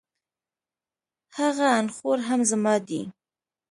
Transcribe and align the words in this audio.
هغه 1.37 1.67
انخورهم 1.81 2.39
زما 2.51 2.75
دی 2.87 3.01